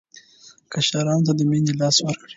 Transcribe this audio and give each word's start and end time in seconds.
کشرانو 0.71 1.25
ته 1.25 1.31
د 1.37 1.41
مینې 1.49 1.73
لاس 1.81 1.97
ورکړئ. 2.01 2.29